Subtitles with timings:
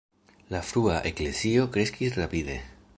[0.55, 2.59] La frua Eklezio kreskis rapide.